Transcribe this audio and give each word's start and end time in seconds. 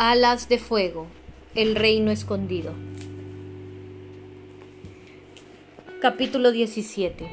Alas 0.00 0.48
de 0.48 0.58
fuego, 0.58 1.08
el 1.56 1.74
reino 1.74 2.12
escondido. 2.12 2.72
Capítulo 6.00 6.52
17. 6.52 7.28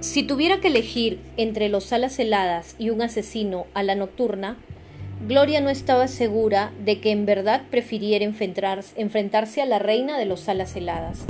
Si 0.00 0.22
tuviera 0.22 0.62
que 0.62 0.68
elegir 0.68 1.20
entre 1.36 1.68
los 1.68 1.92
alas 1.92 2.18
heladas 2.18 2.76
y 2.78 2.88
un 2.88 3.02
asesino 3.02 3.66
a 3.74 3.82
la 3.82 3.94
nocturna, 3.94 4.56
Gloria 5.28 5.60
no 5.60 5.68
estaba 5.68 6.08
segura 6.08 6.72
de 6.82 6.98
que 7.02 7.10
en 7.10 7.26
verdad 7.26 7.64
prefiriera 7.70 8.24
enfrentarse 8.24 9.60
a 9.60 9.66
la 9.66 9.78
reina 9.78 10.18
de 10.18 10.24
los 10.24 10.48
alas 10.48 10.74
heladas. 10.76 11.26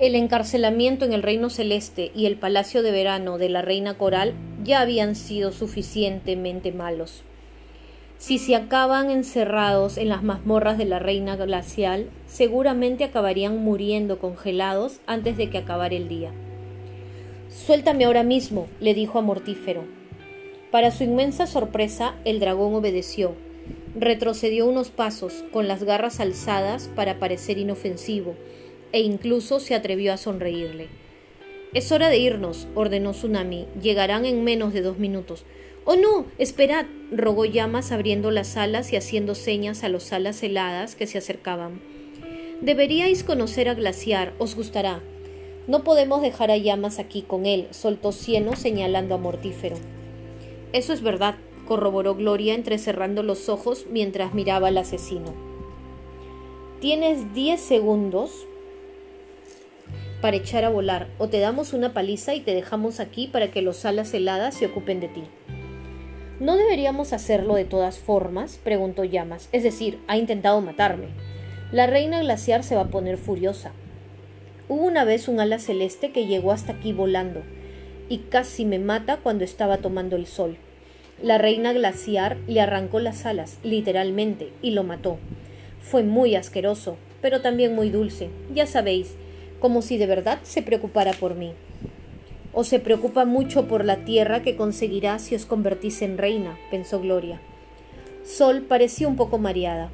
El 0.00 0.16
encarcelamiento 0.16 1.04
en 1.04 1.12
el 1.12 1.22
reino 1.22 1.48
celeste 1.48 2.10
y 2.12 2.26
el 2.26 2.34
palacio 2.34 2.82
de 2.82 2.90
verano 2.90 3.38
de 3.38 3.50
la 3.50 3.62
reina 3.62 3.96
coral 3.96 4.34
ya 4.64 4.80
habían 4.80 5.14
sido 5.14 5.52
suficientemente 5.52 6.72
malos. 6.72 7.22
Si 8.20 8.36
se 8.36 8.54
acaban 8.54 9.10
encerrados 9.10 9.96
en 9.96 10.10
las 10.10 10.22
mazmorras 10.22 10.76
de 10.76 10.84
la 10.84 10.98
reina 10.98 11.36
glacial, 11.36 12.10
seguramente 12.26 13.02
acabarían 13.02 13.56
muriendo 13.56 14.18
congelados 14.18 15.00
antes 15.06 15.38
de 15.38 15.48
que 15.48 15.56
acabara 15.56 15.94
el 15.94 16.06
día. 16.06 16.30
Suéltame 17.48 18.04
ahora 18.04 18.22
mismo, 18.22 18.68
le 18.78 18.92
dijo 18.92 19.18
a 19.18 19.22
Mortífero. 19.22 19.84
Para 20.70 20.90
su 20.90 21.02
inmensa 21.02 21.46
sorpresa, 21.46 22.14
el 22.26 22.40
dragón 22.40 22.74
obedeció. 22.74 23.32
Retrocedió 23.98 24.66
unos 24.66 24.90
pasos, 24.90 25.42
con 25.50 25.66
las 25.66 25.82
garras 25.82 26.20
alzadas 26.20 26.90
para 26.94 27.18
parecer 27.18 27.56
inofensivo, 27.56 28.34
e 28.92 29.00
incluso 29.00 29.60
se 29.60 29.74
atrevió 29.74 30.12
a 30.12 30.18
sonreírle. 30.18 30.88
Es 31.72 31.90
hora 31.90 32.10
de 32.10 32.18
irnos, 32.18 32.68
ordenó 32.74 33.12
Tsunami. 33.12 33.66
Llegarán 33.80 34.26
en 34.26 34.44
menos 34.44 34.74
de 34.74 34.82
dos 34.82 34.98
minutos. 34.98 35.46
Oh 35.86 35.96
no, 35.96 36.26
esperad, 36.36 36.84
rogó 37.12 37.44
Llamas 37.44 37.92
abriendo 37.92 38.30
las 38.30 38.56
alas 38.56 38.92
y 38.92 38.96
haciendo 38.96 39.34
señas 39.34 39.84
a 39.84 39.88
los 39.88 40.12
alas 40.12 40.42
heladas 40.42 40.94
que 40.94 41.06
se 41.06 41.18
acercaban. 41.18 41.80
Deberíais 42.60 43.24
conocer 43.24 43.68
a 43.68 43.74
Glaciar, 43.74 44.32
os 44.38 44.54
gustará. 44.54 45.00
No 45.66 45.82
podemos 45.84 46.22
dejar 46.22 46.50
a 46.50 46.56
Llamas 46.56 46.98
aquí 46.98 47.22
con 47.22 47.46
él, 47.46 47.68
soltó 47.70 48.12
Cieno 48.12 48.54
señalando 48.56 49.14
a 49.14 49.18
Mortífero. 49.18 49.76
Eso 50.72 50.92
es 50.92 51.02
verdad, 51.02 51.36
corroboró 51.66 52.14
Gloria 52.14 52.54
entrecerrando 52.54 53.22
los 53.22 53.48
ojos 53.48 53.86
mientras 53.90 54.34
miraba 54.34 54.68
al 54.68 54.78
asesino. 54.78 55.34
Tienes 56.80 57.34
diez 57.34 57.60
segundos 57.60 58.46
para 60.20 60.36
echar 60.36 60.64
a 60.64 60.70
volar, 60.70 61.08
o 61.18 61.28
te 61.28 61.38
damos 61.38 61.72
una 61.72 61.92
paliza 61.94 62.34
y 62.34 62.40
te 62.40 62.54
dejamos 62.54 63.00
aquí 63.00 63.26
para 63.26 63.50
que 63.50 63.62
los 63.62 63.84
alas 63.84 64.12
heladas 64.12 64.54
se 64.54 64.66
ocupen 64.66 65.00
de 65.00 65.08
ti. 65.08 65.22
¿No 66.40 66.56
deberíamos 66.56 67.12
hacerlo 67.12 67.54
de 67.54 67.66
todas 67.66 67.98
formas? 67.98 68.58
preguntó 68.64 69.04
Llamas. 69.04 69.50
Es 69.52 69.62
decir, 69.62 69.98
ha 70.08 70.16
intentado 70.16 70.62
matarme. 70.62 71.08
La 71.70 71.86
reina 71.86 72.20
glaciar 72.20 72.64
se 72.64 72.74
va 72.74 72.82
a 72.84 72.88
poner 72.88 73.18
furiosa. 73.18 73.72
Hubo 74.66 74.86
una 74.86 75.04
vez 75.04 75.28
un 75.28 75.38
ala 75.38 75.58
celeste 75.58 76.12
que 76.12 76.24
llegó 76.24 76.52
hasta 76.52 76.72
aquí 76.72 76.94
volando 76.94 77.42
y 78.08 78.20
casi 78.30 78.64
me 78.64 78.78
mata 78.78 79.18
cuando 79.18 79.44
estaba 79.44 79.76
tomando 79.78 80.16
el 80.16 80.26
sol. 80.26 80.56
La 81.22 81.36
reina 81.36 81.74
glaciar 81.74 82.38
le 82.48 82.62
arrancó 82.62 83.00
las 83.00 83.26
alas, 83.26 83.58
literalmente, 83.62 84.50
y 84.62 84.70
lo 84.70 84.82
mató. 84.82 85.18
Fue 85.82 86.04
muy 86.04 86.36
asqueroso, 86.36 86.96
pero 87.20 87.42
también 87.42 87.74
muy 87.74 87.90
dulce, 87.90 88.30
ya 88.54 88.64
sabéis, 88.64 89.14
como 89.60 89.82
si 89.82 89.98
de 89.98 90.06
verdad 90.06 90.38
se 90.42 90.62
preocupara 90.62 91.12
por 91.12 91.34
mí 91.34 91.52
o 92.52 92.64
se 92.64 92.80
preocupa 92.80 93.24
mucho 93.24 93.66
por 93.66 93.84
la 93.84 94.04
tierra 94.04 94.42
que 94.42 94.56
conseguirá 94.56 95.18
si 95.18 95.34
os 95.34 95.46
convertís 95.46 96.02
en 96.02 96.18
reina, 96.18 96.58
pensó 96.70 97.00
Gloria. 97.00 97.40
Sol 98.24 98.62
parecía 98.62 99.08
un 99.08 99.16
poco 99.16 99.38
mareada. 99.38 99.90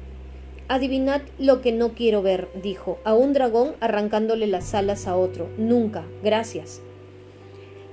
Adivinad 0.67 1.21
lo 1.39 1.61
que 1.61 1.71
no 1.71 1.93
quiero 1.93 2.21
ver, 2.21 2.49
dijo, 2.61 2.99
a 3.05 3.13
un 3.13 3.31
dragón 3.33 3.75
arrancándole 3.79 4.47
las 4.47 4.73
alas 4.73 5.07
a 5.07 5.15
otro. 5.15 5.49
Nunca, 5.57 6.03
gracias. 6.23 6.81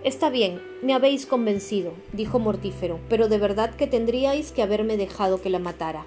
Está 0.03 0.29
bien, 0.29 0.61
me 0.83 0.93
habéis 0.93 1.25
convencido, 1.25 1.93
dijo 2.13 2.39
Mortífero, 2.39 2.99
pero 3.09 3.29
de 3.29 3.39
verdad 3.39 3.75
que 3.75 3.87
tendríais 3.87 4.53
que 4.53 4.63
haberme 4.63 4.97
dejado 4.97 5.41
que 5.41 5.51
la 5.51 5.59
matara. 5.59 6.07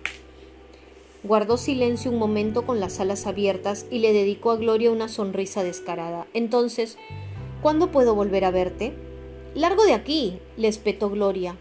Guardó 1.23 1.57
silencio 1.57 2.12
un 2.12 2.19
momento 2.19 2.63
con 2.63 2.79
las 2.79 3.00
alas 3.00 3.25
abiertas 3.25 3.88
y 3.90 4.00
le 4.00 4.13
dedicó 4.13 4.51
a 4.51 4.57
Gloria 4.57 4.91
una 4.91 5.07
sonrisa 5.07 5.63
descarada. 5.63 6.28
Entonces 6.34 6.97
¿Cuándo 7.62 7.91
puedo 7.91 8.13
volver 8.13 8.45
a 8.45 8.51
verte? 8.51 8.94
Largo 9.56 9.84
de 9.84 9.94
aquí, 9.94 10.38
le 10.57 10.68
espetó 10.68 11.09
Gloria, 11.09 11.56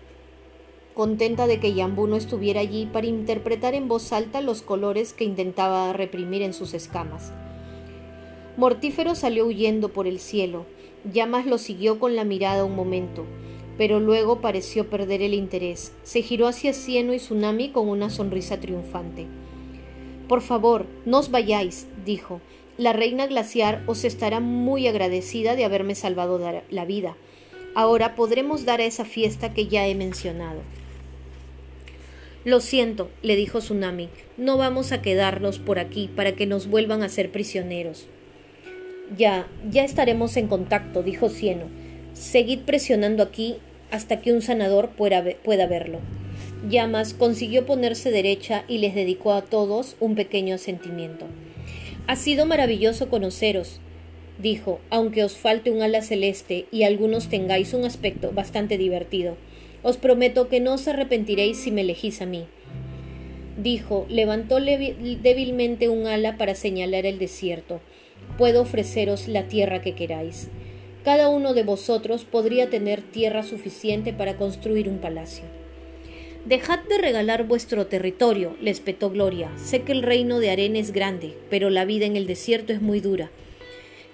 contenta 0.94 1.46
de 1.46 1.58
que 1.58 1.72
Yambú 1.72 2.06
no 2.06 2.16
estuviera 2.16 2.60
allí 2.60 2.84
para 2.84 3.06
interpretar 3.06 3.74
en 3.74 3.88
voz 3.88 4.12
alta 4.12 4.42
los 4.42 4.60
colores 4.60 5.14
que 5.14 5.24
intentaba 5.24 5.94
reprimir 5.94 6.42
en 6.42 6.52
sus 6.52 6.74
escamas. 6.74 7.32
Mortífero 8.58 9.14
salió 9.14 9.46
huyendo 9.46 9.90
por 9.90 10.06
el 10.06 10.18
cielo. 10.18 10.66
Llamas 11.10 11.46
lo 11.46 11.56
siguió 11.56 11.98
con 11.98 12.14
la 12.14 12.24
mirada 12.24 12.64
un 12.64 12.74
momento, 12.74 13.24
pero 13.78 13.98
luego 13.98 14.42
pareció 14.42 14.90
perder 14.90 15.22
el 15.22 15.32
interés. 15.32 15.94
Se 16.02 16.20
giró 16.20 16.46
hacia 16.46 16.74
Cieno 16.74 17.14
y 17.14 17.18
Tsunami 17.18 17.70
con 17.70 17.88
una 17.88 18.10
sonrisa 18.10 18.60
triunfante. 18.60 19.26
Por 20.28 20.42
favor, 20.42 20.86
no 21.04 21.18
os 21.18 21.30
vayáis, 21.30 21.86
dijo. 22.04 22.40
La 22.78 22.92
reina 22.92 23.26
glaciar 23.26 23.82
os 23.86 24.04
estará 24.04 24.40
muy 24.40 24.86
agradecida 24.86 25.56
de 25.56 25.64
haberme 25.64 25.94
salvado 25.94 26.38
la 26.70 26.84
vida. 26.84 27.16
Ahora 27.74 28.14
podremos 28.14 28.64
dar 28.64 28.80
a 28.80 28.84
esa 28.84 29.04
fiesta 29.04 29.54
que 29.54 29.66
ya 29.66 29.86
he 29.86 29.94
mencionado. 29.94 30.60
Lo 32.44 32.60
siento, 32.60 33.10
le 33.22 33.34
dijo 33.34 33.58
Tsunami, 33.58 34.08
no 34.36 34.56
vamos 34.56 34.92
a 34.92 35.02
quedarnos 35.02 35.58
por 35.58 35.78
aquí 35.78 36.08
para 36.14 36.36
que 36.36 36.46
nos 36.46 36.68
vuelvan 36.68 37.02
a 37.02 37.08
ser 37.08 37.32
prisioneros. 37.32 38.06
Ya, 39.16 39.48
ya 39.68 39.84
estaremos 39.84 40.36
en 40.36 40.46
contacto, 40.46 41.02
dijo 41.02 41.28
Cieno. 41.28 41.64
Seguid 42.12 42.60
presionando 42.60 43.22
aquí 43.22 43.56
hasta 43.90 44.20
que 44.20 44.32
un 44.32 44.42
sanador 44.42 44.90
pueda, 44.90 45.24
pueda 45.42 45.66
verlo. 45.66 45.98
Llamas 46.68 47.14
consiguió 47.14 47.66
ponerse 47.66 48.10
derecha 48.10 48.64
y 48.68 48.78
les 48.78 48.94
dedicó 48.94 49.32
a 49.32 49.42
todos 49.42 49.96
un 49.98 50.14
pequeño 50.14 50.54
asentimiento. 50.54 51.26
Ha 52.08 52.14
sido 52.14 52.46
maravilloso 52.46 53.08
conoceros, 53.10 53.80
dijo, 54.38 54.80
aunque 54.90 55.24
os 55.24 55.36
falte 55.36 55.72
un 55.72 55.82
ala 55.82 56.02
celeste 56.02 56.66
y 56.70 56.84
algunos 56.84 57.28
tengáis 57.28 57.74
un 57.74 57.84
aspecto 57.84 58.30
bastante 58.30 58.78
divertido. 58.78 59.36
Os 59.82 59.96
prometo 59.96 60.48
que 60.48 60.60
no 60.60 60.74
os 60.74 60.86
arrepentiréis 60.86 61.58
si 61.58 61.72
me 61.72 61.80
elegís 61.80 62.22
a 62.22 62.26
mí. 62.26 62.46
Dijo, 63.60 64.06
levantó 64.08 64.60
débilmente 64.60 65.88
un 65.88 66.06
ala 66.06 66.36
para 66.36 66.54
señalar 66.54 67.06
el 67.06 67.18
desierto. 67.18 67.80
Puedo 68.38 68.62
ofreceros 68.62 69.26
la 69.26 69.48
tierra 69.48 69.82
que 69.82 69.94
queráis. 69.94 70.48
Cada 71.04 71.28
uno 71.28 71.54
de 71.54 71.64
vosotros 71.64 72.24
podría 72.24 72.70
tener 72.70 73.02
tierra 73.02 73.42
suficiente 73.42 74.12
para 74.12 74.36
construir 74.36 74.88
un 74.88 74.98
palacio. 74.98 75.44
Dejad 76.46 76.78
de 76.88 76.98
regalar 76.98 77.48
vuestro 77.48 77.88
territorio, 77.88 78.56
le 78.60 78.70
espetó 78.70 79.10
Gloria. 79.10 79.50
Sé 79.56 79.82
que 79.82 79.90
el 79.90 80.04
reino 80.04 80.38
de 80.38 80.50
Arena 80.50 80.78
es 80.78 80.92
grande, 80.92 81.36
pero 81.50 81.70
la 81.70 81.84
vida 81.84 82.06
en 82.06 82.14
el 82.14 82.28
desierto 82.28 82.72
es 82.72 82.80
muy 82.80 83.00
dura. 83.00 83.32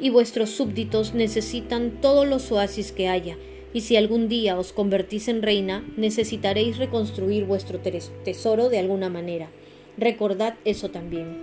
Y 0.01 0.09
vuestros 0.09 0.49
súbditos 0.49 1.13
necesitan 1.13 2.01
todos 2.01 2.27
los 2.27 2.51
oasis 2.51 2.91
que 2.91 3.09
haya, 3.09 3.37
y 3.75 3.83
si 3.83 3.97
algún 3.97 4.31
día 4.31 4.59
os 4.59 4.73
convertís 4.73 5.29
en 5.29 5.43
reina, 5.43 5.85
necesitaréis 5.99 6.79
reconstruir 6.79 7.45
vuestro 7.45 7.81
tesoro 8.25 8.71
de 8.71 8.79
alguna 8.79 9.11
manera. 9.11 9.51
Recordad 9.99 10.55
eso 10.65 10.89
también. 10.91 11.37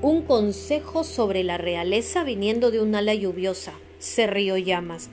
Un 0.00 0.22
consejo 0.22 1.04
sobre 1.04 1.44
la 1.44 1.58
realeza 1.58 2.24
viniendo 2.24 2.70
de 2.70 2.80
un 2.80 2.94
ala 2.94 3.12
lluviosa, 3.12 3.74
se 3.98 4.26
rió 4.26 4.56
Llamas 4.56 5.10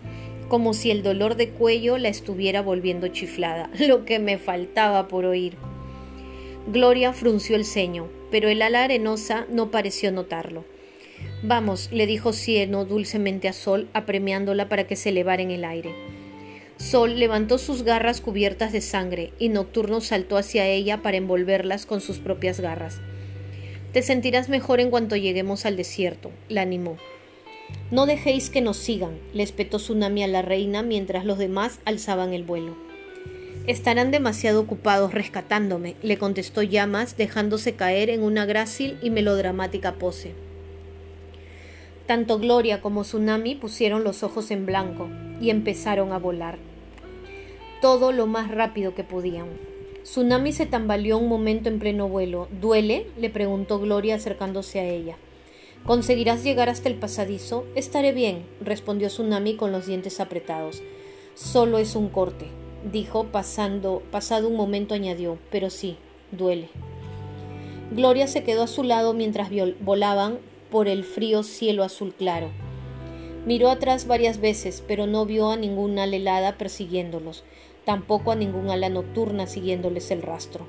como 0.51 0.74
si 0.74 0.92
el 0.92 1.01
dolor 1.01 1.38
de 1.38 1.48
cuello 1.48 1.98
la 1.98 2.09
estuviera 2.09 2.62
volviendo 2.62 3.07
chiflada, 3.07 3.69
lo 3.80 4.03
que 4.03 4.19
me 4.19 4.38
faltaba 4.38 5.07
por 5.07 5.24
oír. 5.24 5.56
Gloria 6.68 7.13
frunció 7.13 7.56
el 7.56 7.63
ceño, 7.63 8.09
pero 8.31 8.50
el 8.50 8.62
ala 8.62 8.83
arenosa 8.83 9.45
no 9.50 9.71
pareció 9.71 10.12
notarlo. 10.12 10.65
Vamos, 11.42 11.88
le 11.94 12.06
dijo 12.06 12.33
Cieno 12.33 12.83
dulcemente 12.83 13.48
a 13.48 13.53
Sol, 13.53 13.88
apremiándola 13.94 14.68
para 14.68 14.88
que 14.88 14.98
se 14.98 15.12
elevara 15.12 15.42
en 15.42 15.51
el 15.51 15.63
aire. 15.63 15.95
Sol 16.75 17.18
levantó 17.18 17.57
sus 17.57 17.83
garras 17.83 18.19
cubiertas 18.19 18.74
de 18.74 18.81
sangre 18.81 19.31
y 19.39 19.47
Nocturno 19.47 20.01
saltó 20.01 20.36
hacia 20.36 20.68
ella 20.68 21.01
para 21.01 21.15
envolverlas 21.15 21.86
con 21.86 22.01
sus 22.01 22.19
propias 22.19 22.59
garras. 22.59 23.00
Te 23.94 24.01
sentirás 24.01 24.50
mejor 24.50 24.81
en 24.81 24.89
cuanto 24.89 25.15
lleguemos 25.15 25.65
al 25.65 25.77
desierto, 25.77 26.30
la 26.50 26.63
animó. 26.63 26.97
No 27.91 28.06
dejéis 28.06 28.50
que 28.50 28.62
nos 28.62 28.77
sigan, 28.77 29.19
le 29.33 29.44
espetó 29.44 29.77
Tsunami 29.77 30.23
a 30.23 30.27
la 30.27 30.41
reina 30.41 30.81
mientras 30.81 31.25
los 31.25 31.38
demás 31.38 31.79
alzaban 31.85 32.33
el 32.33 32.44
vuelo. 32.44 32.75
Estarán 33.68 34.09
demasiado 34.09 34.62
ocupados 34.62 35.13
rescatándome, 35.13 35.95
le 36.01 36.18
contestó 36.18 36.63
Llamas, 36.63 37.18
dejándose 37.18 37.75
caer 37.75 38.09
en 38.09 38.23
una 38.23 38.45
grácil 38.45 38.97
y 39.03 39.09
melodramática 39.09 39.94
pose. 39.94 40.33
Tanto 42.07 42.39
Gloria 42.39 42.81
como 42.81 43.03
Tsunami 43.03 43.56
pusieron 43.56 44.03
los 44.03 44.23
ojos 44.23 44.51
en 44.51 44.65
blanco 44.65 45.09
y 45.39 45.50
empezaron 45.50 46.12
a 46.12 46.18
volar. 46.18 46.57
Todo 47.81 48.12
lo 48.12 48.25
más 48.25 48.50
rápido 48.51 48.95
que 48.95 49.03
podían. 49.03 49.47
Tsunami 50.03 50.51
se 50.51 50.65
tambaleó 50.65 51.18
un 51.18 51.29
momento 51.29 51.69
en 51.69 51.79
pleno 51.79 52.07
vuelo. 52.09 52.47
¿Duele? 52.59 53.07
le 53.18 53.29
preguntó 53.29 53.79
Gloria 53.79 54.15
acercándose 54.15 54.79
a 54.79 54.85
ella. 54.85 55.18
¿Conseguirás 55.86 56.44
llegar 56.44 56.69
hasta 56.69 56.89
el 56.89 56.95
pasadizo? 56.95 57.66
Estaré 57.74 58.12
bien, 58.12 58.45
respondió 58.62 59.07
Tsunami 59.07 59.56
con 59.56 59.72
los 59.72 59.88
dientes 59.88 60.19
apretados. 60.19 60.83
Solo 61.33 61.80
es 61.80 61.95
un 61.95 62.10
corte, 62.10 62.45
dijo, 62.92 63.25
pasando, 63.25 64.04
pasado 64.12 64.48
un 64.48 64.56
momento 64.56 64.94
añadió, 64.94 65.39
pero 65.50 65.72
sí, 65.72 65.98
duele. 66.31 66.69
Gloria 67.89 68.28
se 68.28 68.44
quedó 68.44 68.63
a 68.63 68.68
su 68.68 68.83
lado 68.83 69.13
mientras 69.13 69.50
volaban 69.80 70.38
por 70.69 70.88
el 70.88 71.04
frío 71.04 71.42
cielo 71.42 71.83
azul 71.83 72.13
claro. 72.13 72.50
Miró 73.48 73.72
atrás 73.72 74.06
varias 74.06 74.39
veces, 74.39 74.83
pero 74.88 75.07
no 75.07 75.25
vio 75.25 75.50
a 75.50 75.57
ninguna 75.57 76.04
alelada 76.04 76.60
persiguiéndolos, 76.60 77.44
tampoco 77.86 78.31
a 78.31 78.36
ningún 78.36 78.69
ala 78.69 78.89
nocturna 78.89 79.48
siguiéndoles 79.48 80.12
el 80.12 80.22
rastro. 80.22 80.68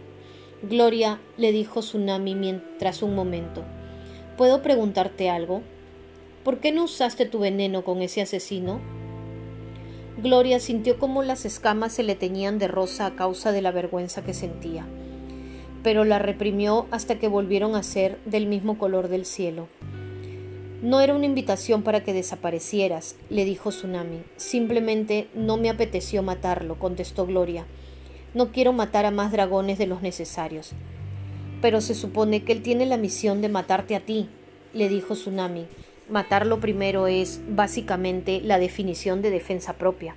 Gloria, 0.63 1.21
le 1.37 1.53
dijo 1.53 1.81
Tsunami 1.81 2.35
mientras 2.35 3.03
un 3.03 3.15
momento. 3.15 3.63
¿Puedo 4.37 4.63
preguntarte 4.63 5.29
algo? 5.29 5.63
¿Por 6.43 6.59
qué 6.59 6.73
no 6.73 6.85
usaste 6.85 7.27
tu 7.27 7.39
veneno 7.39 7.85
con 7.85 8.01
ese 8.01 8.23
asesino? 8.23 8.81
Gloria 10.17 10.59
sintió 10.59 10.99
como 10.99 11.23
las 11.23 11.45
escamas 11.45 11.93
se 11.93 12.03
le 12.03 12.15
teñían 12.15 12.59
de 12.59 12.67
rosa 12.67 13.07
a 13.07 13.15
causa 13.15 13.53
de 13.53 13.61
la 13.61 13.73
vergüenza 13.73 14.25
que 14.25 14.33
sentía, 14.33 14.87
pero 15.83 16.05
la 16.05 16.19
reprimió 16.19 16.87
hasta 16.91 17.19
que 17.19 17.29
volvieron 17.29 17.75
a 17.75 17.83
ser 17.83 18.19
del 18.25 18.47
mismo 18.47 18.79
color 18.79 19.09
del 19.09 19.27
cielo. 19.27 19.69
No 20.83 21.01
era 21.01 21.15
una 21.15 21.27
invitación 21.27 21.83
para 21.83 22.03
que 22.03 22.13
desaparecieras, 22.13 23.17
le 23.29 23.45
dijo 23.45 23.71
Tsunami. 23.71 24.23
Simplemente 24.37 25.29
no 25.35 25.57
me 25.57 25.71
apeteció 25.71 26.23
matarlo, 26.23 26.79
contestó 26.79 27.27
Gloria. 27.27 27.67
No 28.35 28.51
quiero 28.51 28.73
matar 28.73 29.05
a 29.05 29.11
más 29.11 29.31
dragones 29.31 29.79
de 29.79 29.87
los 29.87 30.03
necesarios. 30.03 30.73
Pero 31.63 31.81
se 31.81 31.95
supone 31.95 32.43
que 32.43 32.53
él 32.53 32.61
tiene 32.61 32.85
la 32.85 32.99
misión 32.99 33.41
de 33.41 33.49
matarte 33.49 33.97
a 33.97 34.01
ti, 34.01 34.29
le 34.75 34.91
dijo 34.91 35.15
Tsunami. 35.15 35.67
Matarlo 36.11 36.61
primero 36.61 37.07
es, 37.07 37.41
básicamente, 37.49 38.43
la 38.43 38.59
definición 38.59 39.23
de 39.23 39.31
defensa 39.31 39.75
propia. 39.75 40.15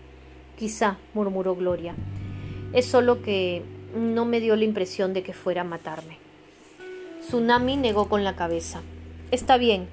Quizá, 0.58 0.98
murmuró 1.14 1.56
Gloria. 1.56 1.96
Es 2.74 2.88
solo 2.88 3.22
que 3.22 3.62
no 3.96 4.26
me 4.26 4.42
dio 4.42 4.58
la 4.58 4.66
impresión 4.66 5.14
de 5.14 5.24
que 5.24 5.32
fuera 5.32 5.62
a 5.62 5.66
matarme. 5.66 6.18
Tsunami 7.22 7.78
negó 7.78 8.10
con 8.10 8.24
la 8.24 8.36
cabeza. 8.36 8.82
Está 9.32 9.58
bien, 9.58 9.88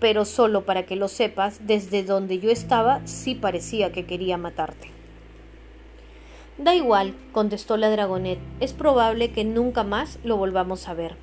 pero 0.00 0.24
solo 0.24 0.64
para 0.64 0.84
que 0.86 0.96
lo 0.96 1.08
sepas, 1.08 1.66
desde 1.66 2.02
donde 2.02 2.38
yo 2.38 2.50
estaba 2.50 3.06
sí 3.06 3.34
parecía 3.34 3.92
que 3.92 4.06
quería 4.06 4.38
matarte. 4.38 4.97
Da 6.58 6.74
igual, 6.74 7.14
contestó 7.30 7.76
la 7.76 7.88
dragonet, 7.88 8.40
es 8.58 8.72
probable 8.72 9.30
que 9.30 9.44
nunca 9.44 9.84
más 9.84 10.18
lo 10.24 10.36
volvamos 10.36 10.88
a 10.88 10.94
ver. 10.94 11.14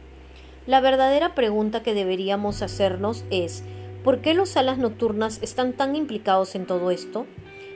La 0.66 0.80
verdadera 0.80 1.36
pregunta 1.36 1.84
que 1.84 1.94
deberíamos 1.94 2.62
hacernos 2.62 3.26
es 3.30 3.64
¿por 4.04 4.22
qué 4.22 4.34
los 4.34 4.56
alas 4.56 4.78
nocturnas 4.78 5.40
están 5.44 5.74
tan 5.74 5.96
implicados 5.96 6.56
en 6.56 6.66
todo 6.66 6.90
esto? 6.90 7.26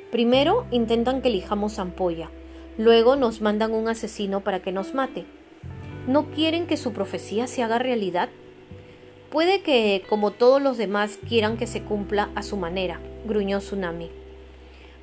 Primero 0.10 0.66
intentan 0.72 1.22
que 1.22 1.28
elijamos 1.28 1.80
ampolla, 1.80 2.32
luego 2.78 3.18
nos 3.18 3.42
mandan 3.42 3.74
un 3.74 3.90
asesino 3.90 4.40
para 4.40 4.62
que 4.62 4.72
nos 4.72 4.94
mate. 4.94 5.26
¿No 6.08 6.32
quieren 6.32 6.66
que 6.66 6.78
su 6.78 6.94
profecía 6.94 7.46
se 7.46 7.62
haga 7.62 7.78
realidad? 7.78 8.30
Puede 9.30 9.62
que, 9.62 10.04
como 10.08 10.32
todos 10.32 10.62
los 10.62 10.78
demás, 10.78 11.20
quieran 11.28 11.58
que 11.58 11.68
se 11.68 11.84
cumpla 11.84 12.30
a 12.36 12.42
su 12.42 12.56
manera, 12.56 13.02
gruñó 13.26 13.60
Tsunami. 13.60 14.10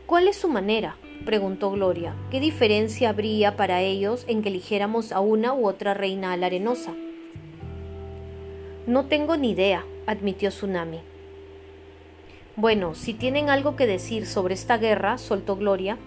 ¿Cuál 0.07 0.27
es 0.27 0.37
su 0.37 0.49
manera? 0.49 0.97
Preguntó 1.25 1.71
Gloria. 1.71 2.15
¿Qué 2.31 2.41
diferencia 2.41 3.11
habría 3.11 3.57
para 3.57 3.81
ellos 3.83 4.25
en 4.29 4.43
que 4.43 4.49
eligiéramos 4.49 5.13
a 5.13 5.21
una 5.21 5.55
u 5.55 5.67
otra 5.67 5.95
reina 5.95 6.33
a 6.33 6.37
la 6.37 6.47
arenosa? 6.47 6.95
No 8.87 9.07
tengo 9.07 9.37
ni 9.37 9.51
idea, 9.51 9.85
admitió 10.07 10.51
Tsunami. 10.51 11.01
Bueno, 12.55 12.95
si 12.95 13.15
tienen 13.15 13.51
algo 13.51 13.77
que 13.77 13.87
decir 13.87 14.27
sobre 14.27 14.55
esta 14.55 14.79
guerra, 14.79 15.19
soltó 15.19 15.57
Gloria, 15.57 15.99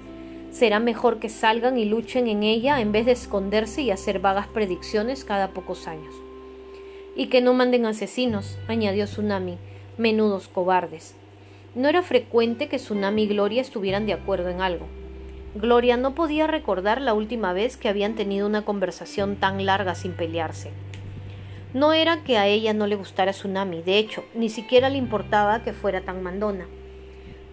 será 0.52 0.80
mejor 0.80 1.20
que 1.20 1.30
salgan 1.30 1.78
y 1.78 1.86
luchen 1.86 2.28
en 2.28 2.44
ella 2.44 2.82
en 2.82 2.92
vez 2.92 3.06
de 3.06 3.12
esconderse 3.12 3.82
y 3.82 3.92
hacer 3.92 4.20
vagas 4.20 4.48
predicciones 4.48 5.26
cada 5.26 5.50
pocos 5.50 5.88
años. 5.88 6.16
Y 7.16 7.28
que 7.28 7.42
no 7.42 7.54
manden 7.54 7.86
asesinos, 7.86 8.58
añadió 8.68 9.06
Tsunami, 9.06 9.58
menudos 9.98 10.48
cobardes. 10.48 11.16
No 11.76 11.88
era 11.88 12.02
frecuente 12.02 12.68
que 12.68 12.78
Tsunami 12.78 13.24
y 13.24 13.28
Gloria 13.28 13.62
estuvieran 13.62 14.06
de 14.06 14.14
acuerdo 14.14 14.50
en 14.50 14.62
algo. 14.62 14.88
Gloria 15.56 15.98
no 15.98 16.16
podía 16.16 16.48
recordar 16.48 17.02
la 17.02 17.14
última 17.14 17.54
vez 17.54 17.78
que 17.78 17.90
habían 17.90 18.16
tenido 18.16 18.46
una 18.48 18.64
conversación 18.64 19.36
tan 19.36 19.66
larga 19.66 19.96
sin 19.96 20.14
pelearse. 20.14 20.72
No 21.74 21.94
era 21.94 22.24
que 22.24 22.38
a 22.38 22.48
ella 22.48 22.74
no 22.74 22.88
le 22.88 22.96
gustara 22.96 23.32
Tsunami, 23.32 23.82
de 23.82 23.98
hecho, 23.98 24.24
ni 24.34 24.50
siquiera 24.50 24.90
le 24.90 24.98
importaba 24.98 25.64
que 25.64 25.74
fuera 25.74 26.02
tan 26.02 26.24
mandona. 26.24 26.68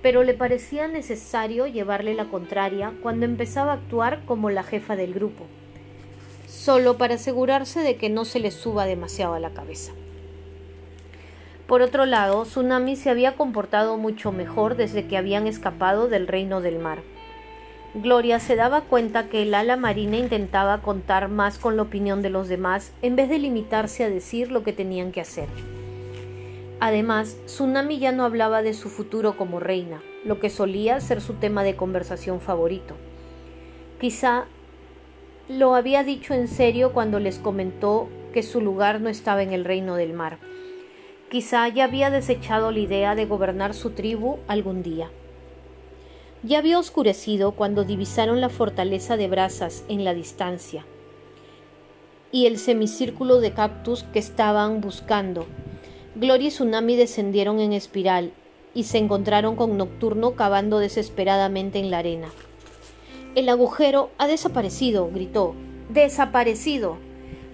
Pero 0.03 0.23
le 0.23 0.35
parecía 0.35 0.89
necesario 0.89 1.67
llevarle 1.67 2.15
la 2.15 2.27
contraria 2.27 2.93
cuando 3.03 3.25
empezaba 3.25 3.73
a 3.73 3.77
actuar 3.77 4.25
como 4.25 4.51
la 4.51 4.63
jefa 4.63 4.97
del 4.97 5.15
grupo 5.15 5.47
solo 6.47 6.97
para 6.97 7.15
asegurarse 7.15 7.81
de 7.81 7.97
que 7.97 8.09
no 8.09 8.25
se 8.25 8.41
le 8.41 8.51
suba 8.51 8.87
demasiado 8.87 9.35
a 9.35 9.41
la 9.41 9.51
cabeza. 9.51 9.93
Por 11.67 11.83
otro 11.83 12.07
lado, 12.07 12.43
Tsunami 12.45 12.97
se 12.97 13.11
había 13.11 13.37
comportado 13.37 13.97
mucho 13.99 14.33
mejor 14.33 14.77
desde 14.77 15.07
que 15.07 15.17
habían 15.17 15.47
escapado 15.47 16.09
del 16.09 16.27
reino 16.27 16.61
del 16.61 16.79
mar. 16.79 17.03
Gloria 17.95 18.41
se 18.41 18.57
daba 18.57 18.83
cuenta 18.83 19.29
que 19.29 19.43
el 19.43 19.55
ala 19.55 19.77
marina 19.77 20.19
intentaba 20.19 20.83
contar 20.83 21.29
más 21.29 21.59
con 21.59 21.77
la 21.77 21.83
opinión 21.83 22.21
de 22.21 22.31
los 22.31 22.49
demás 22.49 22.93
en 23.01 23.17
vez 23.17 23.29
de 23.29 23.39
limitarse 23.39 24.05
a 24.05 24.11
decir 24.11 24.51
lo 24.51 24.63
que 24.63 24.73
tenían 24.73 25.13
que 25.13 25.21
hacer. 25.21 25.49
Además, 26.79 27.39
Tsunami 27.47 27.99
ya 27.99 28.13
no 28.13 28.25
hablaba 28.25 28.61
de 28.61 28.75
su 28.75 28.91
futuro 28.91 29.39
como 29.39 29.61
reina, 29.61 30.03
lo 30.25 30.41
que 30.41 30.51
solía 30.51 31.01
ser 31.01 31.23
su 31.23 31.35
tema 31.35 31.65
de 31.65 31.75
conversación 31.75 32.41
favorito. 32.41 32.95
Quizá 33.99 34.45
lo 35.49 35.75
había 35.75 36.05
dicho 36.05 36.35
en 36.35 36.49
serio 36.49 36.93
cuando 36.93 37.19
les 37.19 37.39
comentó 37.39 38.09
que 38.35 38.43
su 38.43 38.61
lugar 38.61 39.01
no 39.01 39.09
estaba 39.09 39.43
en 39.43 39.53
el 39.53 39.65
reino 39.65 39.95
del 39.95 40.13
mar. 40.13 40.39
Quizá 41.31 41.67
ya 41.69 41.85
había 41.85 42.11
desechado 42.11 42.71
la 42.73 42.81
idea 42.81 43.15
de 43.15 43.25
gobernar 43.25 43.73
su 43.73 43.91
tribu 43.91 44.39
algún 44.47 44.83
día. 44.83 45.11
Ya 46.47 46.59
había 46.59 46.79
oscurecido 46.79 47.53
cuando 47.53 47.83
divisaron 47.83 48.41
la 48.41 48.49
fortaleza 48.49 49.17
de 49.17 49.27
brasas 49.27 49.83
en 49.89 50.05
la 50.05 50.15
distancia 50.15 50.87
y 52.31 52.47
el 52.47 52.59
semicírculo 52.59 53.41
de 53.41 53.53
cactus 53.53 54.05
que 54.05 54.21
estaban 54.21 54.81
buscando. 54.81 55.45
Gloria 56.15 56.47
y 56.47 56.51
Tsunami 56.51 56.95
descendieron 56.95 57.59
en 57.59 57.73
espiral 57.73 58.33
y 58.75 58.85
se 58.85 58.99
encontraron 58.99 59.57
con 59.57 59.77
Nocturno 59.77 60.37
cavando 60.37 60.79
desesperadamente 60.79 61.81
en 61.81 61.91
la 61.91 61.99
arena. 61.99 62.29
El 63.35 63.49
agujero 63.49 64.11
ha 64.17 64.29
desaparecido, 64.29 65.11
gritó. 65.13 65.57
¡Desaparecido! 65.89 66.97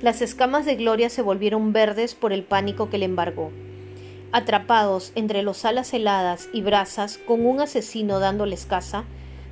Las 0.03 0.21
escamas 0.21 0.67
de 0.67 0.77
Gloria 0.77 1.09
se 1.09 1.23
volvieron 1.23 1.73
verdes 1.73 2.15
por 2.15 2.31
el 2.31 2.45
pánico 2.45 2.91
que 2.91 2.99
le 2.99 3.07
embargó. 3.07 3.53
Atrapados 4.33 5.13
entre 5.15 5.43
los 5.43 5.67
alas 5.67 5.93
heladas 5.93 6.49
y 6.55 6.63
brasas, 6.63 7.19
con 7.19 7.45
un 7.45 7.61
asesino 7.61 8.19
dándoles 8.19 8.65
caza, 8.65 9.05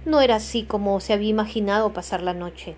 no 0.07 0.23
era 0.23 0.37
así 0.37 0.63
como 0.63 0.99
se 1.01 1.13
había 1.13 1.29
imaginado 1.29 1.93
pasar 1.93 2.23
la 2.23 2.33
noche. 2.33 2.77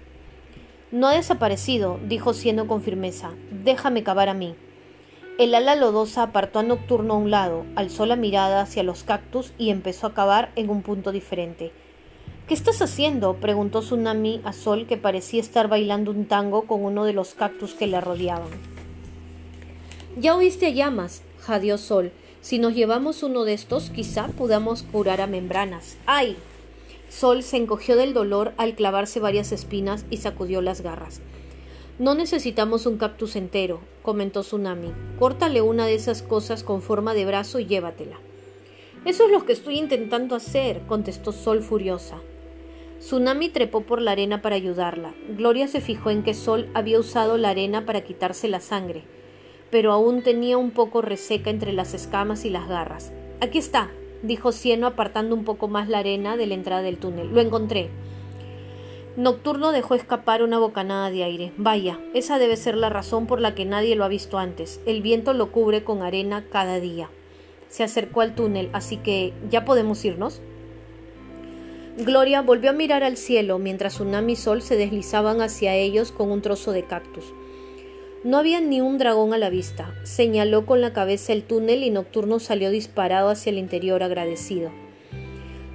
No 0.91 1.07
ha 1.07 1.15
desaparecido, 1.15 2.01
dijo 2.09 2.35
siendo 2.35 2.67
con 2.67 2.83
firmeza. 2.83 3.31
Déjame 3.51 4.03
cavar 4.03 4.29
a 4.29 4.35
mí. 4.35 4.57
El 5.39 5.55
ala 5.55 5.77
lodosa 5.77 6.25
apartó 6.25 6.59
a 6.59 6.63
Nocturno 6.65 7.15
a 7.15 7.19
un 7.19 7.31
lado, 7.31 7.65
alzó 7.77 8.05
la 8.05 8.17
mirada 8.17 8.61
hacia 8.61 8.83
los 8.83 9.05
cactus 9.05 9.53
y 9.57 9.71
empezó 9.71 10.09
a 10.09 10.15
cavar 10.15 10.51
en 10.57 10.71
un 10.71 10.83
punto 10.83 11.13
diferente. 11.13 11.73
¿Qué 12.49 12.55
estás 12.55 12.83
haciendo? 12.83 13.37
preguntó 13.37 13.81
Tsunami 13.81 14.41
a 14.45 14.53
Sol, 14.53 14.87
que 14.89 14.97
parecía 14.97 15.41
estar 15.41 15.69
bailando 15.69 16.11
un 16.11 16.27
tango 16.27 16.67
con 16.67 16.85
uno 16.85 17.05
de 17.05 17.13
los 17.13 17.35
cactus 17.35 17.75
que 17.75 17.87
le 17.87 18.01
rodeaban. 18.01 18.51
Ya 20.19 20.35
oíste 20.37 20.67
a 20.67 20.71
llamas, 20.71 21.23
jadeó 21.43 21.77
Sol. 21.77 22.13
Si 22.41 22.59
nos 22.59 22.75
llevamos 22.75 23.23
uno 23.23 23.45
de 23.45 23.53
estos, 23.53 23.91
quizá 23.91 24.29
podamos 24.29 24.83
curar 24.85 25.21
a 25.21 25.27
membranas. 25.27 25.99
¡Ay! 26.07 26.37
Sol 27.09 27.43
se 27.43 27.59
encogió 27.59 27.97
del 27.97 28.15
dolor 28.15 28.53
al 28.57 28.75
clavarse 28.75 29.21
varias 29.21 29.53
espinas 29.53 30.07
y 30.09 30.17
sacudió 30.17 30.63
las 30.63 30.81
garras. 30.81 31.21
No 31.99 32.15
necesitamos 32.15 32.87
un 32.87 32.97
cactus 32.97 33.37
entero, 33.37 33.81
comentó 34.03 34.41
Tsunami. 34.41 34.93
Córtale 35.19 35.61
una 35.61 35.85
de 35.87 35.95
esas 35.95 36.23
cosas 36.23 36.65
con 36.65 36.81
forma 36.81 37.13
de 37.13 37.27
brazo 37.27 37.59
y 37.59 37.67
llévatela. 37.67 38.19
Eso 39.05 39.27
es 39.27 39.31
lo 39.31 39.45
que 39.45 39.53
estoy 39.53 39.79
intentando 39.79 40.35
hacer, 40.35 40.81
contestó 40.87 41.33
Sol 41.33 41.63
furiosa. 41.63 42.19
Tsunami 42.99 43.49
trepó 43.49 43.83
por 43.83 44.01
la 44.01 44.13
arena 44.13 44.43
para 44.43 44.57
ayudarla. 44.57 45.13
Gloria 45.37 45.69
se 45.69 45.81
fijó 45.81 46.11
en 46.11 46.23
que 46.23 46.35
Sol 46.35 46.71
había 46.73 46.99
usado 46.99 47.37
la 47.37 47.51
arena 47.51 47.85
para 47.85 48.03
quitarse 48.03 48.49
la 48.49 48.61
sangre, 48.61 49.05
pero 49.73 49.91
aún 49.91 50.23
tenía 50.23 50.59
un 50.59 50.71
poco 50.71 51.01
reseca 51.01 51.49
entre 51.49 51.73
las 51.73 51.95
escamas 51.95 52.45
y 52.45 52.51
las 52.51 52.69
garras. 52.69 53.11
Aquí 53.41 53.57
está, 53.57 53.91
dijo 54.23 54.53
Cieno 54.53 54.87
apartando 54.87 55.35
un 55.35 55.45
poco 55.45 55.67
más 55.67 55.89
la 55.89 56.01
arena 56.01 56.37
de 56.37 56.47
la 56.47 56.53
entrada 56.53 56.83
del 56.83 56.99
túnel. 56.99 57.33
Lo 57.33 57.41
encontré. 57.41 57.89
Nocturno 59.17 59.73
dejó 59.73 59.95
escapar 59.95 60.43
una 60.43 60.59
bocanada 60.59 61.11
de 61.11 61.25
aire. 61.25 61.53
Vaya, 61.57 61.99
esa 62.13 62.39
debe 62.39 62.59
ser 62.59 62.77
la 62.77 62.91
razón 62.91 63.27
por 63.27 63.41
la 63.41 63.55
que 63.55 63.65
nadie 63.65 63.97
lo 63.97 64.05
ha 64.05 64.09
visto 64.09 64.37
antes. 64.37 64.79
El 64.85 65.01
viento 65.01 65.33
lo 65.33 65.51
cubre 65.51 65.85
con 65.85 66.03
arena 66.03 66.45
cada 66.51 66.79
día. 66.79 67.09
Se 67.69 67.83
acercó 67.83 68.21
al 68.21 68.35
túnel, 68.35 68.69
así 68.75 68.99
que 68.99 69.33
¿ya 69.51 69.65
podemos 69.65 70.05
irnos? 70.05 70.43
Gloria 71.97 72.43
volvió 72.43 72.71
a 72.71 72.75
mirar 72.75 73.05
al 73.05 73.17
cielo 73.17 73.59
mientras 73.59 73.95
Tsunami 73.95 74.35
y 74.35 74.37
Sol 74.37 74.61
se 74.61 74.77
deslizaban 74.77 75.41
hacia 75.41 75.75
ellos 75.75 76.13
con 76.13 76.31
un 76.31 76.43
trozo 76.43 76.73
de 76.73 76.85
cactus. 76.85 77.33
No 78.25 78.39
había 78.39 78.61
ni 78.61 78.81
un 78.81 78.99
dragón 78.99 79.35
a 79.35 79.39
la 79.39 79.51
vista. 79.51 79.93
Señaló 80.05 80.65
con 80.65 80.81
la 80.81 80.93
cabeza 80.93 81.33
el 81.33 81.43
túnel 81.43 81.83
y 81.83 81.91
Nocturno 81.91 82.39
salió 82.39 82.71
disparado 82.71 83.31
hacia 83.31 83.51
el 83.51 83.59
interior 83.59 84.05
agradecido. 84.05 84.71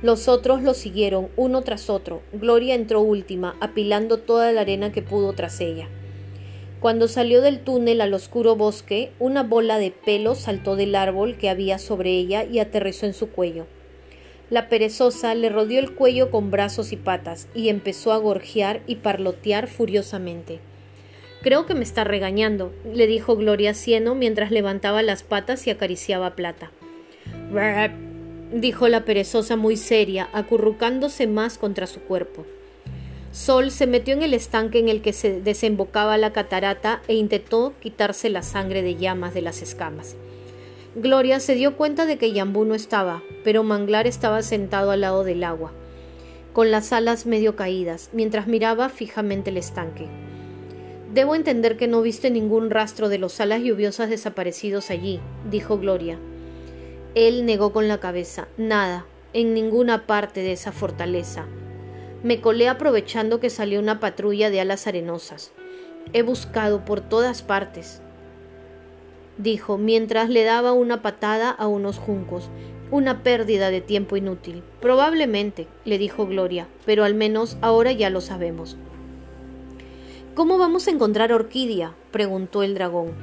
Los 0.01 0.29
otros 0.29 0.61
lo 0.61 0.73
siguieron, 0.73 1.27
uno 1.35 1.63
tras 1.63 1.89
otro. 1.89 2.21
Gloria 2.31 2.75
entró 2.75 3.01
última, 3.01 3.57
apilando 3.59 4.19
toda 4.19 4.53
la 4.53 4.61
arena 4.61 4.93
que 4.93 5.01
pudo 5.01 5.33
tras 5.33 5.59
ella. 5.59 5.89
Cuando 6.79 7.09
salió 7.09 7.41
del 7.41 7.59
túnel 7.59 7.99
al 7.99 8.13
oscuro 8.13 8.55
bosque, 8.55 9.11
una 9.19 9.43
bola 9.43 9.77
de 9.77 9.91
pelo 9.91 10.33
saltó 10.33 10.77
del 10.77 10.95
árbol 10.95 11.35
que 11.37 11.49
había 11.49 11.79
sobre 11.79 12.11
ella 12.11 12.45
y 12.45 12.59
aterrizó 12.59 13.07
en 13.07 13.13
su 13.13 13.29
cuello. 13.29 13.65
La 14.49 14.69
perezosa 14.69 15.35
le 15.35 15.49
rodeó 15.49 15.79
el 15.79 15.95
cuello 15.95 16.31
con 16.31 16.49
brazos 16.49 16.93
y 16.93 16.95
patas 16.95 17.49
y 17.53 17.67
empezó 17.67 18.13
a 18.13 18.17
gorjear 18.17 18.79
y 18.87 18.95
parlotear 18.95 19.67
furiosamente. 19.67 20.61
Creo 21.41 21.65
que 21.65 21.75
me 21.75 21.84
está 21.84 22.03
regañando, 22.03 22.74
le 22.91 23.08
dijo 23.08 23.36
Gloria 23.36 23.74
Cieno 23.74 24.15
mientras 24.15 24.51
levantaba 24.51 25.01
las 25.01 25.24
patas 25.24 25.67
y 25.67 25.70
acariciaba 25.70 26.36
Plata 26.36 26.72
dijo 28.51 28.88
la 28.88 29.06
perezosa 29.06 29.56
muy 29.56 29.77
seria, 29.77 30.29
acurrucándose 30.34 31.27
más 31.27 31.58
contra 31.58 31.88
su 31.88 32.01
cuerpo. 32.01 32.46
Sol 33.32 33.72
se 33.72 33.88
metió 33.88 34.13
en 34.13 34.24
el 34.24 34.34
estanque 34.34 34.79
en 34.79 34.89
el 34.89 35.01
que 35.01 35.13
se 35.13 35.41
desembocaba 35.41 36.17
la 36.17 36.34
catarata 36.34 37.01
e 37.08 37.15
intentó 37.15 37.74
quitarse 37.82 38.29
la 38.29 38.41
sangre 38.41 38.82
de 38.82 38.96
llamas 38.96 39.34
de 39.34 39.41
las 39.41 39.62
escamas. 39.62 40.15
Gloria 40.96 41.39
se 41.39 41.53
dio 41.53 41.75
cuenta 41.75 42.06
de 42.06 42.17
que 42.17 42.32
Yambú 42.32 42.65
no 42.65 42.74
estaba, 42.74 43.22
pero 43.44 43.63
Manglar 43.63 44.08
estaba 44.08 44.41
sentado 44.41 44.91
al 44.91 45.01
lado 45.01 45.24
del 45.24 45.44
agua, 45.44 45.72
con 46.53 46.72
las 46.72 46.91
alas 46.91 47.27
medio 47.27 47.56
caídas, 47.56 48.10
mientras 48.13 48.48
miraba 48.48 48.89
fijamente 48.89 49.51
el 49.51 49.58
estanque. 49.58 50.08
Debo 51.17 51.33
entender 51.33 51.77
que 51.77 51.88
no 51.88 52.03
viste 52.03 52.29
ningún 52.29 52.69
rastro 52.69 53.09
de 53.09 53.17
los 53.17 53.41
alas 53.41 53.63
lluviosas 53.63 54.07
desaparecidos 54.07 54.91
allí, 54.91 55.19
dijo 55.50 55.79
Gloria. 55.79 56.19
Él 57.15 57.43
negó 57.47 57.74
con 57.74 57.88
la 57.88 58.00
cabeza. 58.00 58.47
Nada, 58.55 59.07
en 59.33 59.55
ninguna 59.55 60.05
parte 60.05 60.41
de 60.41 60.51
esa 60.51 60.71
fortaleza. 60.71 61.47
Me 62.21 62.39
colé 62.39 62.69
aprovechando 62.69 63.39
que 63.39 63.50
salió 63.50 63.79
una 63.79 64.00
patrulla 64.00 64.51
de 64.51 64.62
alas 64.62 64.86
arenosas. 64.86 65.53
He 66.13 66.21
buscado 66.21 66.86
por 66.86 67.01
todas 67.01 67.41
partes, 67.41 68.03
dijo, 69.39 69.79
mientras 69.79 70.29
le 70.29 70.43
daba 70.43 70.71
una 70.71 71.01
patada 71.01 71.50
a 71.50 71.65
unos 71.65 71.97
juncos. 71.97 72.51
Una 72.91 73.24
pérdida 73.24 73.71
de 73.71 73.81
tiempo 73.81 74.17
inútil. 74.17 74.62
Probablemente, 74.81 75.65
le 75.83 75.97
dijo 75.97 76.27
Gloria, 76.27 76.67
pero 76.86 77.05
al 77.05 77.15
menos 77.15 77.57
ahora 77.62 77.91
ya 77.91 78.12
lo 78.12 78.21
sabemos. 78.21 78.77
¿Cómo 80.38 80.60
vamos 80.60 80.88
a 80.88 80.91
encontrar 80.91 81.34
Orquídea? 81.34 81.96
preguntó 82.12 82.62
el 82.62 82.75
dragón. 82.75 83.13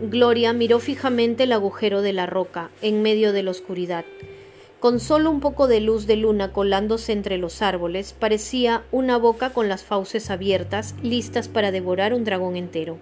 Gloria 0.00 0.54
miró 0.54 0.78
fijamente 0.78 1.42
el 1.42 1.52
agujero 1.52 2.00
de 2.00 2.14
la 2.14 2.24
roca, 2.24 2.70
en 2.80 3.02
medio 3.02 3.34
de 3.34 3.42
la 3.42 3.50
oscuridad. 3.50 4.06
Con 4.80 4.98
solo 4.98 5.30
un 5.30 5.40
poco 5.40 5.68
de 5.68 5.82
luz 5.82 6.06
de 6.06 6.16
luna 6.16 6.54
colándose 6.54 7.12
entre 7.12 7.36
los 7.36 7.60
árboles, 7.60 8.14
parecía 8.18 8.82
una 8.92 9.18
boca 9.18 9.50
con 9.50 9.68
las 9.68 9.84
fauces 9.84 10.30
abiertas, 10.30 10.94
listas 11.02 11.48
para 11.48 11.70
devorar 11.70 12.14
un 12.14 12.24
dragón 12.24 12.56
entero. 12.56 12.96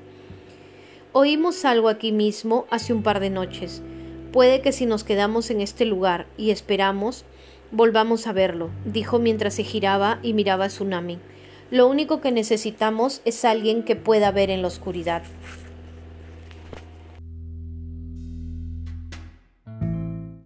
Oímos 1.13 1.65
algo 1.65 1.89
aquí 1.89 2.11
mismo 2.11 2.67
hace 2.69 2.93
un 2.93 3.05
par 3.05 3.21
de 3.21 3.31
noches. 3.31 3.81
Puede 4.33 4.61
que 4.61 4.73
si 4.73 4.87
nos 4.87 5.05
quedamos 5.05 5.51
en 5.51 5.61
este 5.61 5.85
lugar 5.85 6.27
y 6.37 6.51
esperamos, 6.51 7.25
volvamos 7.71 8.27
a 8.27 8.33
verlo, 8.33 8.71
dijo 8.85 9.21
mientras 9.21 9.55
se 9.55 9.63
giraba 9.63 10.19
y 10.21 10.33
miraba 10.33 10.65
a 10.65 10.69
Tsunami. 10.69 11.21
Lo 11.73 11.87
único 11.87 12.21
que 12.21 12.33
necesitamos 12.33 13.23
es 13.25 13.47
alguien 13.47 13.83
que 13.83 13.97
pueda 13.97 14.31
ver 14.31 14.51
en 14.51 14.61
la 14.61 14.69
oscuridad. 14.69 15.23